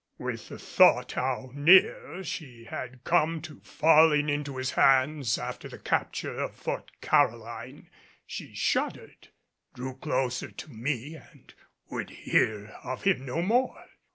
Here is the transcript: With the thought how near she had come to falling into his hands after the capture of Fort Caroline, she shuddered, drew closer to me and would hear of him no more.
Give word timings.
With 0.17 0.49
the 0.49 0.57
thought 0.57 1.11
how 1.11 1.51
near 1.53 2.23
she 2.23 2.63
had 2.63 3.03
come 3.03 3.39
to 3.43 3.59
falling 3.59 4.29
into 4.29 4.57
his 4.57 4.71
hands 4.71 5.37
after 5.37 5.69
the 5.69 5.77
capture 5.77 6.35
of 6.39 6.55
Fort 6.55 6.89
Caroline, 7.01 7.87
she 8.25 8.55
shuddered, 8.55 9.27
drew 9.75 9.93
closer 9.97 10.49
to 10.49 10.71
me 10.71 11.17
and 11.17 11.53
would 11.91 12.09
hear 12.09 12.75
of 12.83 13.03
him 13.03 13.27
no 13.27 13.43
more. 13.43 13.85